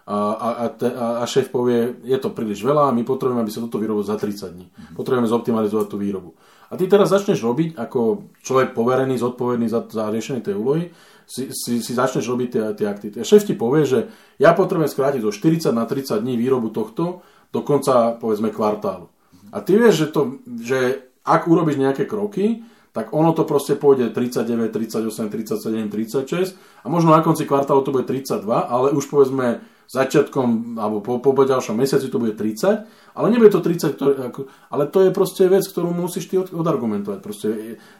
A, 0.03 0.19
a, 0.35 0.49
a, 0.51 0.65
te, 0.69 0.91
a 0.91 1.23
šéf 1.23 1.55
povie, 1.55 1.95
je 2.03 2.19
to 2.19 2.35
príliš 2.35 2.67
veľa, 2.67 2.91
my 2.91 3.07
potrebujeme, 3.07 3.47
aby 3.47 3.55
sa 3.55 3.63
toto 3.63 3.79
vyrobilo 3.79 4.03
za 4.03 4.19
30 4.19 4.51
dní. 4.51 4.67
Mm-hmm. 4.67 4.95
Potrebujeme 4.99 5.31
zoptimalizovať 5.31 5.87
tú 5.87 5.97
výrobu. 6.01 6.35
A 6.73 6.81
ty 6.81 6.91
teraz 6.91 7.13
začneš 7.13 7.39
robiť, 7.45 7.79
ako 7.79 8.33
človek 8.43 8.75
poverený, 8.75 9.21
zodpovedný 9.21 9.71
za, 9.71 9.87
za 9.87 10.11
riešenie 10.11 10.43
tej 10.43 10.59
úlohy, 10.59 10.91
si, 11.23 11.55
si, 11.55 11.79
si 11.79 11.93
začneš 11.95 12.27
robiť 12.27 12.49
tie, 12.51 12.65
tie 12.83 12.87
aktivity. 12.91 13.23
A 13.23 13.29
šéf 13.29 13.47
ti 13.47 13.55
povie, 13.55 13.87
že 13.87 14.11
ja 14.43 14.57
potrebujem 14.59 14.91
skrátiť 14.91 15.23
zo 15.23 15.31
40 15.31 15.71
na 15.71 15.87
30 15.87 16.19
dní 16.19 16.35
výrobu 16.35 16.75
tohto 16.75 17.23
do 17.55 17.61
konca, 17.63 18.19
povedzme, 18.19 18.51
kvartálu. 18.51 19.07
A 19.53 19.61
ty 19.63 19.77
vieš, 19.77 19.95
že, 20.03 20.09
to, 20.11 20.21
že 20.49 20.79
ak 21.23 21.47
urobíš 21.47 21.79
nejaké 21.79 22.09
kroky, 22.09 22.67
tak 22.93 23.17
ono 23.17 23.33
to 23.33 23.49
proste 23.49 23.75
pôjde 23.81 24.13
39, 24.13 24.69
38, 24.69 25.33
37, 25.33 25.89
36 25.89 26.57
a 26.85 26.87
možno 26.93 27.17
na 27.17 27.25
konci 27.25 27.49
kvartálu 27.49 27.81
to 27.81 27.91
bude 27.91 28.05
32, 28.05 28.45
ale 28.49 28.93
už 28.93 29.09
povedzme 29.09 29.65
začiatkom 29.93 30.81
alebo 30.81 31.05
po, 31.05 31.21
po 31.21 31.45
ďalšom 31.45 31.77
mesiaci 31.77 32.09
to 32.09 32.17
bude 32.17 32.35
30 32.35 32.89
ale 33.13 33.29
nebude 33.29 33.53
to 33.53 33.61
30, 33.61 33.97
ktoré, 33.97 34.13
ako, 34.33 34.49
ale 34.73 34.89
to 34.89 35.05
je 35.05 35.11
proste 35.13 35.45
vec, 35.45 35.65
ktorú 35.69 35.93
musíš 35.93 36.33
ty 36.33 36.41
od, 36.41 36.49
odargumentovať. 36.49 37.19
Proste, 37.21 37.49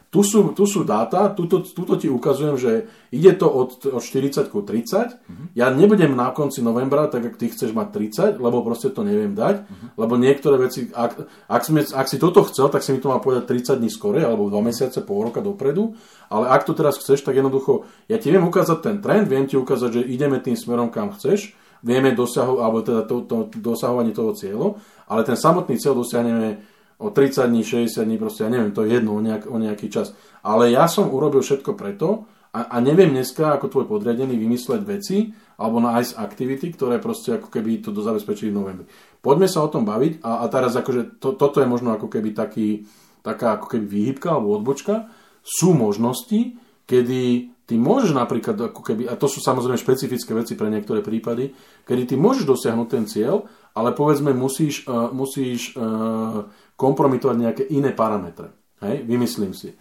tu, 0.09 0.25
sú, 0.25 0.57
tu 0.57 0.65
sú 0.65 0.81
dáta, 0.81 1.29
tuto, 1.29 1.61
tuto 1.61 1.97
ti 2.01 2.09
ukazujem, 2.09 2.57
že 2.57 2.71
ide 3.13 3.37
to 3.37 3.45
od, 3.45 3.77
od 3.93 4.01
40 4.01 4.49
ku 4.49 4.65
30. 4.65 4.73
Mm-hmm. 4.89 5.47
Ja 5.53 5.69
nebudem 5.69 6.17
na 6.17 6.33
konci 6.33 6.65
novembra, 6.65 7.05
tak 7.13 7.29
ak 7.29 7.37
ty 7.37 7.53
chceš 7.53 7.77
mať 7.77 7.93
30, 7.93 8.41
lebo 8.41 8.65
proste 8.65 8.89
to 8.89 9.05
neviem 9.05 9.37
dať, 9.37 9.69
mm-hmm. 9.69 9.89
lebo 10.01 10.13
niektoré 10.17 10.57
veci, 10.57 10.89
ak, 10.89 11.29
ak, 11.45 11.61
si, 11.61 11.71
ak 11.77 12.07
si 12.09 12.17
toto 12.17 12.41
chcel, 12.49 12.73
tak 12.73 12.81
si 12.81 12.89
mi 12.89 12.97
to 12.97 13.13
má 13.13 13.21
povedať 13.21 13.45
30 13.45 13.81
dní 13.81 13.93
skore, 13.93 14.25
alebo 14.25 14.49
2 14.49 14.57
mesiace, 14.65 15.05
pol 15.05 15.29
roka 15.29 15.45
dopredu, 15.45 15.93
ale 16.33 16.49
ak 16.49 16.65
to 16.65 16.73
teraz 16.73 16.97
chceš, 16.97 17.21
tak 17.21 17.37
jednoducho, 17.37 17.85
ja 18.09 18.17
ti 18.17 18.33
viem 18.33 18.41
ukázať 18.41 18.77
ten 18.81 18.97
trend, 18.97 19.29
viem 19.29 19.45
ti 19.45 19.61
ukázať, 19.61 20.01
že 20.01 20.09
ideme 20.09 20.41
tým 20.41 20.57
smerom, 20.57 20.89
kam 20.89 21.13
chceš, 21.13 21.53
vieme 21.83 22.15
dosahovať, 22.15 22.59
alebo 22.63 22.79
teda 22.81 23.01
to, 23.03 23.15
to, 23.27 23.35
dosahovanie 23.59 24.15
toho 24.15 24.31
cieľu, 24.33 24.67
ale 25.05 25.27
ten 25.27 25.35
samotný 25.35 25.75
cieľ 25.75 25.99
dosiahneme 25.99 26.63
o 27.03 27.11
30 27.11 27.51
dní, 27.51 27.61
60 27.67 28.07
dní, 28.07 28.15
proste 28.15 28.47
ja 28.47 28.49
neviem, 28.49 28.71
to 28.71 28.87
je 28.87 28.95
jedno 28.95 29.13
o, 29.13 29.21
nejak, 29.21 29.43
o 29.51 29.59
nejaký 29.59 29.91
čas. 29.91 30.15
Ale 30.39 30.71
ja 30.71 30.87
som 30.87 31.11
urobil 31.11 31.43
všetko 31.43 31.75
preto, 31.75 32.25
a, 32.53 32.69
a 32.69 32.77
neviem 32.77 33.09
dneska 33.09 33.57
ako 33.57 33.65
tvoj 33.65 33.85
podriadený 33.89 34.37
vymysleť 34.37 34.81
veci 34.85 35.33
alebo 35.57 35.81
nájsť 35.81 36.21
aktivity, 36.21 36.69
ktoré 36.77 37.01
proste 37.01 37.41
ako 37.41 37.49
keby 37.49 37.81
to 37.81 37.89
zabezpečili 37.97 38.53
v 38.53 38.57
novembri. 38.61 38.85
Poďme 39.25 39.49
sa 39.49 39.65
o 39.65 39.71
tom 39.73 39.89
baviť 39.89 40.21
a, 40.21 40.45
a 40.45 40.45
teraz 40.53 40.77
akože 40.77 41.17
to, 41.17 41.33
toto 41.33 41.57
je 41.65 41.67
možno 41.67 41.97
ako 41.97 42.13
keby 42.13 42.29
taký, 42.37 42.85
taká 43.25 43.57
ako 43.57 43.73
keby 43.73 43.85
výhybka 43.89 44.37
alebo 44.37 44.53
odbočka. 44.61 45.09
Sú 45.41 45.73
možnosti, 45.73 46.53
kedy 46.85 47.52
ty 47.67 47.79
môžeš 47.79 48.11
napríklad 48.11 48.73
ako 48.73 48.81
keby, 48.83 49.07
a 49.07 49.15
to 49.15 49.31
sú 49.31 49.39
samozrejme 49.39 49.79
špecifické 49.79 50.31
veci 50.35 50.53
pre 50.59 50.67
niektoré 50.67 50.99
prípady, 50.99 51.55
kedy 51.87 52.13
ty 52.13 52.15
môžeš 52.19 52.43
dosiahnuť 52.43 52.87
ten 52.87 53.05
cieľ, 53.07 53.47
ale 53.73 53.95
povedzme 53.95 54.35
musíš, 54.35 54.85
uh, 54.85 55.09
musíš 55.09 55.73
uh, 55.73 56.45
kompromitovať 56.75 57.35
nejaké 57.39 57.63
iné 57.71 57.95
parametre. 57.95 58.51
Hej, 58.83 59.07
vymyslím 59.07 59.55
si. 59.55 59.71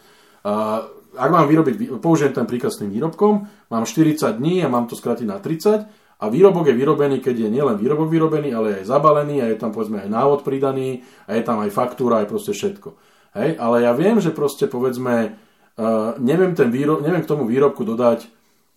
Uh, 0.46 0.86
ak 1.12 1.28
mám 1.28 1.44
vyrobiť, 1.44 2.00
použijem 2.00 2.32
ten 2.32 2.48
príklad 2.48 2.72
s 2.72 2.80
tým 2.80 2.88
výrobkom, 2.88 3.44
mám 3.68 3.84
40 3.84 4.40
dní 4.40 4.64
a 4.64 4.72
mám 4.72 4.88
to 4.88 4.96
skrátiť 4.96 5.28
na 5.28 5.36
30 5.42 5.90
a 6.22 6.24
výrobok 6.30 6.70
je 6.70 6.78
vyrobený, 6.78 7.18
keď 7.18 7.46
je 7.46 7.48
nielen 7.50 7.76
výrobok 7.76 8.08
vyrobený, 8.08 8.54
ale 8.54 8.80
aj 8.80 8.88
zabalený 8.88 9.42
a 9.42 9.50
je 9.50 9.58
tam 9.58 9.74
povedzme 9.74 10.06
aj 10.06 10.08
návod 10.08 10.40
pridaný 10.46 11.02
a 11.26 11.34
je 11.34 11.42
tam 11.42 11.60
aj 11.60 11.74
faktúra, 11.74 12.22
aj 12.22 12.30
proste 12.30 12.54
všetko. 12.54 12.94
Hej? 13.36 13.58
Ale 13.58 13.82
ja 13.84 13.92
viem, 13.92 14.22
že 14.22 14.30
proste 14.30 14.70
povedzme, 14.70 15.34
uh, 15.78 16.18
neviem, 16.20 16.52
ten 16.56 16.68
výrob, 16.68 17.00
neviem 17.00 17.22
k 17.22 17.30
tomu 17.30 17.48
výrobku 17.48 17.86
dodať 17.86 18.28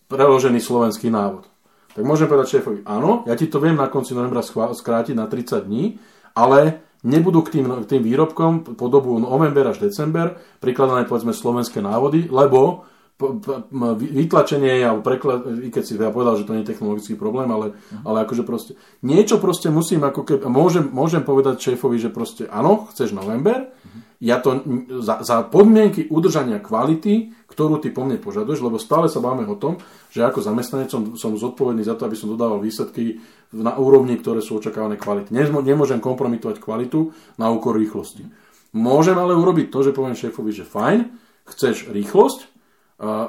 preložený 0.08 0.62
slovenský 0.62 1.10
návod. 1.10 1.50
Tak 1.96 2.04
môžem 2.04 2.28
povedať 2.28 2.60
šéfovi, 2.60 2.84
áno, 2.84 3.24
ja 3.24 3.40
ti 3.40 3.48
to 3.48 3.64
viem 3.64 3.80
na 3.80 3.88
konci 3.88 4.12
novembra 4.12 4.44
skrátiť 4.44 5.16
na 5.16 5.32
30 5.32 5.64
dní, 5.64 5.96
ale 6.36 6.84
nebudú 7.08 7.46
k 7.46 7.60
tým, 7.60 7.88
k 7.88 7.90
tým 7.96 8.02
výrobkom 8.04 8.76
po 8.76 8.86
dobu 8.92 9.16
november 9.22 9.72
až 9.72 9.80
december 9.80 10.36
prikladané 10.60 11.08
povedzme 11.08 11.32
slovenské 11.32 11.80
návody, 11.80 12.28
lebo 12.28 12.84
vytlačenie 13.96 14.84
alebo 14.84 15.00
preklad, 15.00 15.48
keď 15.72 15.84
si 15.88 15.96
ja 15.96 16.12
povedal, 16.12 16.36
že 16.36 16.44
to 16.44 16.52
nie 16.52 16.68
je 16.68 16.76
technologický 16.76 17.16
problém, 17.16 17.48
ale, 17.48 17.72
uh-huh. 17.72 18.12
ale 18.12 18.28
akože 18.28 18.44
proste 18.44 18.76
niečo 19.08 19.40
proste 19.40 19.72
musím 19.72 20.04
ako 20.04 20.28
keby, 20.28 20.52
môžem, 20.52 20.84
môžem 20.92 21.24
povedať 21.24 21.64
šéfovi, 21.64 21.96
že 21.96 22.12
proste 22.12 22.44
áno, 22.52 22.92
chceš 22.92 23.16
november, 23.16 23.72
uh-huh. 23.72 23.95
Ja 24.24 24.40
to 24.40 24.64
za, 25.04 25.22
za 25.22 25.44
podmienky 25.44 26.08
udržania 26.08 26.64
kvality, 26.64 27.36
ktorú 27.52 27.84
ty 27.84 27.92
po 27.92 28.08
mne 28.08 28.20
požaduješ, 28.20 28.64
lebo 28.64 28.80
stále 28.80 29.12
sa 29.12 29.20
báme 29.20 29.44
o 29.48 29.60
tom, 29.60 29.80
že 30.12 30.24
ako 30.24 30.40
zamestnanec 30.40 30.88
som, 30.88 31.20
som 31.20 31.36
zodpovedný 31.36 31.84
za 31.84 32.00
to, 32.00 32.08
aby 32.08 32.16
som 32.16 32.32
dodával 32.32 32.64
výsledky 32.64 33.20
na 33.52 33.76
úrovni, 33.76 34.16
ktoré 34.20 34.40
sú 34.40 34.60
očakávané 34.60 34.96
kvality. 34.96 35.36
Nemôžem 35.36 36.00
kompromitovať 36.00 36.64
kvalitu 36.64 37.12
na 37.40 37.52
úkor 37.52 37.76
rýchlosti. 37.76 38.28
Môžem 38.76 39.16
ale 39.16 39.36
urobiť 39.36 39.72
to, 39.72 39.88
že 39.88 39.96
poviem 39.96 40.20
šéfovi, 40.20 40.52
že 40.52 40.68
fajn, 40.68 41.00
chceš 41.48 41.92
rýchlosť, 41.92 42.56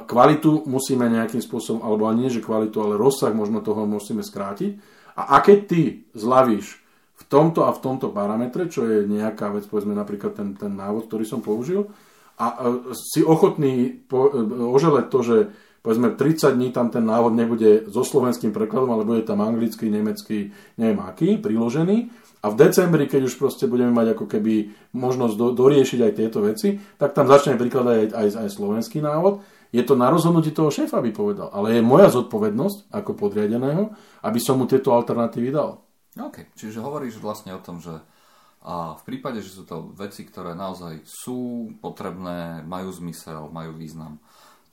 kvalitu 0.06 0.66
musíme 0.66 1.10
nejakým 1.10 1.42
spôsobom, 1.42 1.82
alebo 1.82 2.06
nie, 2.14 2.30
že 2.30 2.42
kvalitu, 2.42 2.78
ale 2.78 2.94
rozsah 2.94 3.34
možno 3.34 3.62
toho 3.62 3.82
musíme 3.82 4.22
skrátiť. 4.22 4.78
A, 5.18 5.34
a 5.34 5.42
keď 5.42 5.58
ty 5.66 5.82
zlavíš 6.14 6.85
v 7.16 7.24
tomto 7.26 7.64
a 7.64 7.72
v 7.72 7.82
tomto 7.82 8.12
parametre, 8.12 8.68
čo 8.68 8.84
je 8.84 9.08
nejaká 9.08 9.48
vec, 9.52 9.64
povedzme 9.66 9.96
napríklad 9.96 10.36
ten, 10.36 10.52
ten 10.52 10.72
návod, 10.76 11.08
ktorý 11.08 11.24
som 11.24 11.40
použil, 11.40 11.88
a, 12.36 12.46
a 12.52 12.64
si 12.92 13.24
ochotný 13.24 14.04
po, 14.04 14.28
e, 14.28 14.44
oželeť 14.76 15.06
to, 15.08 15.20
že 15.24 15.36
povedzme 15.80 16.12
30 16.12 16.52
dní 16.52 16.68
tam 16.68 16.92
ten 16.92 17.00
návod 17.00 17.32
nebude 17.32 17.88
so 17.88 18.04
slovenským 18.04 18.52
prekladom, 18.52 18.92
ale 18.92 19.08
bude 19.08 19.24
tam 19.24 19.40
anglický, 19.40 19.88
nemecký, 19.88 20.52
neviem 20.76 21.00
aký, 21.00 21.40
priložený. 21.40 22.12
A 22.44 22.52
v 22.52 22.58
decembri, 22.60 23.08
keď 23.08 23.32
už 23.32 23.40
proste 23.40 23.64
budeme 23.64 23.90
mať 23.90 24.12
ako 24.12 24.28
keby 24.28 24.70
možnosť 24.92 25.34
do, 25.34 25.56
doriešiť 25.56 26.00
aj 26.04 26.12
tieto 26.12 26.44
veci, 26.44 26.76
tak 27.00 27.16
tam 27.16 27.26
začneme 27.26 27.56
prikladať 27.56 27.96
aj, 27.96 28.06
aj, 28.12 28.28
aj 28.44 28.48
slovenský 28.52 29.00
návod 29.00 29.40
je 29.74 29.82
to 29.82 29.98
na 29.98 30.08
rozhodnutí 30.08 30.54
toho 30.54 30.70
šéfa, 30.70 31.02
by 31.02 31.10
povedal. 31.12 31.48
Ale 31.50 31.76
je 31.76 31.82
moja 31.82 32.08
zodpovednosť 32.08 32.88
ako 32.96 33.10
podriadeného, 33.18 33.92
aby 34.22 34.38
som 34.38 34.62
mu 34.62 34.64
tieto 34.64 34.94
alternatívy 34.94 35.50
dal. 35.50 35.84
OK, 36.16 36.56
čiže 36.56 36.80
hovoríš 36.80 37.20
vlastne 37.20 37.52
o 37.52 37.60
tom, 37.60 37.80
že 37.80 38.00
a 38.66 38.98
v 38.98 39.02
prípade, 39.06 39.38
že 39.46 39.54
sú 39.54 39.62
to 39.62 39.94
veci, 39.94 40.26
ktoré 40.26 40.50
naozaj 40.58 41.06
sú 41.06 41.70
potrebné, 41.78 42.66
majú 42.66 42.90
zmysel, 42.90 43.46
majú 43.54 43.78
význam, 43.78 44.18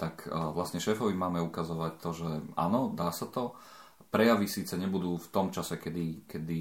tak 0.01 0.25
vlastne 0.33 0.81
šéfovi 0.81 1.13
máme 1.13 1.37
ukazovať 1.45 1.93
to, 2.01 2.09
že 2.09 2.29
áno, 2.57 2.89
dá 2.97 3.13
sa 3.13 3.29
to. 3.29 3.53
Prejavy 4.09 4.49
síce 4.49 4.81
nebudú 4.81 5.21
v 5.21 5.27
tom 5.29 5.53
čase, 5.53 5.77
kedy, 5.77 6.25
kedy 6.25 6.59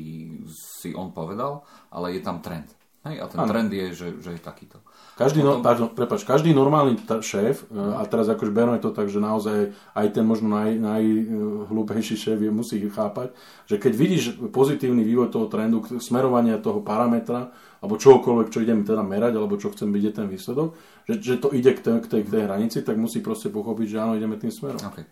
si 0.53 0.93
on 0.93 1.17
povedal, 1.17 1.65
ale 1.89 2.13
je 2.13 2.21
tam 2.21 2.45
trend. 2.45 2.69
Hej, 3.03 3.19
a 3.19 3.27
ten 3.27 3.39
ano. 3.43 3.51
trend 3.51 3.71
je, 3.75 3.87
že, 3.99 4.09
že 4.23 4.39
je 4.39 4.41
takýto. 4.41 4.79
Každý, 5.19 5.43
no, 5.43 5.59
pardon, 5.59 5.91
prepáč, 5.91 6.23
každý 6.23 6.55
normálny 6.55 7.03
t- 7.03 7.19
šéf, 7.19 7.67
e, 7.67 7.99
a 7.99 8.07
teraz 8.07 8.31
akože 8.31 8.55
berme 8.55 8.79
to 8.79 8.95
tak, 8.95 9.11
že 9.11 9.19
naozaj 9.19 9.75
aj 9.75 10.07
ten 10.15 10.23
možno 10.23 10.55
naj, 10.55 10.79
najhlúpejší 10.79 12.15
šéf 12.15 12.39
je, 12.39 12.51
musí 12.55 12.79
chápať, 12.79 13.35
že 13.67 13.83
keď 13.83 13.93
vidíš 13.93 14.25
pozitívny 14.55 15.03
vývoj 15.03 15.35
toho 15.35 15.51
trendu, 15.51 15.83
smerovania 15.99 16.63
toho 16.63 16.79
parametra, 16.79 17.51
alebo 17.83 17.99
čokoľvek, 17.99 18.55
čo 18.55 18.63
idem 18.63 18.87
teda 18.87 19.03
merať, 19.03 19.35
alebo 19.35 19.59
čo 19.59 19.75
chcem 19.75 19.91
je 19.99 20.13
ten 20.15 20.31
výsledok, 20.31 20.79
že, 21.11 21.19
že 21.19 21.35
to 21.43 21.51
ide 21.51 21.75
k 21.75 21.83
tej, 21.83 21.99
k, 21.99 22.07
tej, 22.07 22.23
k 22.23 22.33
tej 22.39 22.43
hranici, 22.47 22.79
tak 22.87 22.95
musí 23.03 23.19
proste 23.19 23.51
pochopiť, 23.51 23.87
že 23.91 23.99
áno, 23.99 24.15
ideme 24.15 24.39
tým 24.39 24.55
smerom. 24.55 24.79
Okay. 24.79 25.03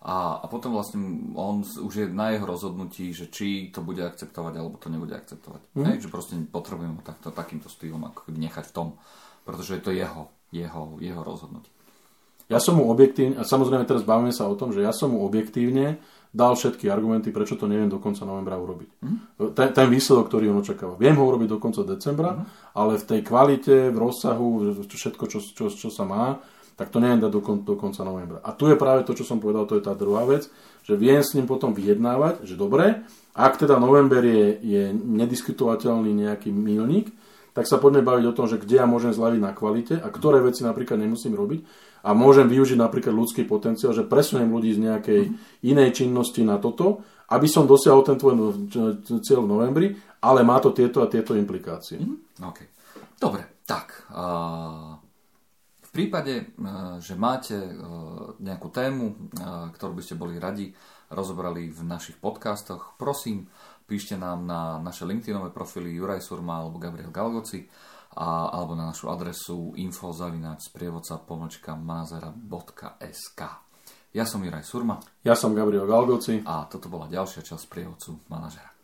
A, 0.00 0.40
a 0.40 0.48
potom 0.48 0.72
vlastne 0.72 1.28
on 1.36 1.60
už 1.60 1.92
je 1.92 2.06
na 2.08 2.32
jeho 2.32 2.48
rozhodnutí, 2.48 3.12
že 3.12 3.28
či 3.28 3.68
to 3.68 3.84
bude 3.84 4.00
akceptovať, 4.00 4.56
alebo 4.56 4.80
to 4.80 4.88
nebude 4.88 5.12
akceptovať. 5.12 5.60
Mm. 5.76 5.84
Hej, 5.92 5.96
že 6.04 6.08
proste 6.08 6.40
potrebujeme 6.48 6.96
ho 6.96 7.04
takto, 7.04 7.28
takýmto 7.28 7.68
štýlom 7.68 8.08
ako 8.08 8.24
keby 8.24 8.48
nechať 8.48 8.72
v 8.72 8.74
tom, 8.74 8.88
pretože 9.44 9.76
je 9.76 9.82
to 9.84 9.92
jeho, 9.92 10.32
jeho, 10.56 10.96
jeho 11.04 11.20
rozhodnutie. 11.20 11.68
Ja 12.48 12.58
som 12.58 12.80
mu 12.80 12.88
objektívne, 12.88 13.38
a 13.38 13.44
samozrejme 13.44 13.84
teraz 13.84 14.02
bavíme 14.02 14.32
sa 14.32 14.48
o 14.48 14.56
tom, 14.56 14.72
že 14.72 14.80
ja 14.82 14.90
som 14.90 15.12
mu 15.12 15.22
objektívne 15.22 16.00
dal 16.32 16.56
všetky 16.56 16.88
argumenty, 16.88 17.28
prečo 17.28 17.60
to 17.60 17.68
neviem 17.68 17.92
do 17.92 18.00
konca 18.00 18.24
novembra 18.24 18.56
urobiť. 18.56 18.90
Mm. 19.04 19.18
Ten, 19.52 19.68
ten 19.76 19.86
výsledok, 19.92 20.32
ktorý 20.32 20.48
on 20.48 20.64
očakáva. 20.64 20.96
Viem 20.96 21.20
ho 21.20 21.28
urobiť 21.28 21.48
do 21.52 21.60
konca 21.60 21.84
decembra, 21.84 22.40
mm. 22.40 22.72
ale 22.72 22.96
v 22.96 23.04
tej 23.04 23.20
kvalite, 23.20 23.92
v 23.92 23.98
rozsahu, 24.00 24.80
všetko, 24.88 25.24
čo, 25.28 25.38
čo, 25.44 25.68
čo 25.68 25.88
sa 25.92 26.08
má, 26.08 26.40
tak 26.80 26.88
to 26.88 26.96
neviem 26.96 27.20
dať 27.20 27.28
do, 27.28 27.44
kon, 27.44 27.60
do 27.60 27.76
konca 27.76 28.00
novembra. 28.08 28.40
A 28.40 28.56
tu 28.56 28.64
je 28.64 28.72
práve 28.72 29.04
to, 29.04 29.12
čo 29.12 29.20
som 29.20 29.36
povedal, 29.36 29.68
to 29.68 29.76
je 29.76 29.84
tá 29.84 29.92
druhá 29.92 30.24
vec, 30.24 30.48
že 30.80 30.96
viem 30.96 31.20
s 31.20 31.36
ním 31.36 31.44
potom 31.44 31.76
vyjednávať, 31.76 32.48
že 32.48 32.56
dobre, 32.56 33.04
ak 33.36 33.60
teda 33.60 33.76
november 33.76 34.24
je, 34.24 34.56
je 34.64 34.82
nediskutovateľný 34.96 36.08
nejaký 36.24 36.48
milník, 36.48 37.12
tak 37.52 37.68
sa 37.68 37.76
poďme 37.76 38.00
baviť 38.00 38.24
o 38.32 38.32
tom, 38.32 38.48
že 38.48 38.56
kde 38.56 38.80
ja 38.80 38.88
môžem 38.88 39.12
zlaviť 39.12 39.40
na 39.44 39.52
kvalite 39.52 40.00
a 40.00 40.08
ktoré 40.08 40.40
veci 40.40 40.64
napríklad 40.64 40.96
nemusím 40.96 41.36
robiť 41.36 41.60
a 42.00 42.16
môžem 42.16 42.48
využiť 42.48 42.80
napríklad 42.80 43.12
ľudský 43.12 43.44
potenciál, 43.44 43.92
že 43.92 44.08
presuniem 44.08 44.48
ľudí 44.48 44.72
z 44.72 44.80
nejakej 44.80 45.20
mm. 45.28 45.36
inej 45.68 46.00
činnosti 46.00 46.40
na 46.48 46.56
toto, 46.56 47.04
aby 47.28 47.44
som 47.44 47.68
dosiahol 47.68 48.08
ten 48.08 48.16
tvoj 48.16 48.32
no, 48.32 48.46
cieľ 49.20 49.44
v 49.44 49.52
novembri, 49.52 49.86
ale 50.24 50.40
má 50.40 50.56
to 50.56 50.72
tieto 50.72 51.04
a 51.04 51.12
tieto 51.12 51.36
implikácie. 51.36 52.00
Mm. 52.00 52.40
Okay. 52.40 52.72
Dobre, 53.20 53.60
tak. 53.68 54.08
Uh 54.08 54.89
v 55.90 56.06
prípade, 56.06 56.34
e, 56.38 56.44
že 57.02 57.18
máte 57.18 57.58
e, 57.58 57.70
nejakú 58.38 58.70
tému, 58.70 59.06
e, 59.10 59.14
ktorú 59.74 59.98
by 59.98 60.02
ste 60.06 60.14
boli 60.14 60.38
radi 60.38 60.70
rozobrali 61.10 61.66
v 61.66 61.82
našich 61.82 62.14
podcastoch, 62.22 62.94
prosím, 62.94 63.50
píšte 63.90 64.14
nám 64.14 64.46
na 64.46 64.78
naše 64.78 65.02
LinkedInové 65.02 65.50
profily 65.50 65.90
Juraj 65.90 66.22
Surma 66.22 66.62
alebo 66.62 66.78
Gabriel 66.78 67.10
Galgoci 67.10 67.66
a, 68.14 68.54
alebo 68.54 68.78
na 68.78 68.94
našu 68.94 69.10
adresu 69.10 69.74
info.sprievodca 69.74 71.18
pomočka 71.26 71.74
manazera.sk 71.74 73.40
Ja 74.14 74.22
som 74.22 74.46
Juraj 74.46 74.62
Surma. 74.62 75.02
Ja 75.26 75.34
som 75.34 75.58
Gabriel 75.58 75.90
Galgoci. 75.90 76.46
A 76.46 76.70
toto 76.70 76.86
bola 76.86 77.10
ďalšia 77.10 77.42
časť 77.42 77.66
prievodcu 77.66 78.30
manažera. 78.30 78.79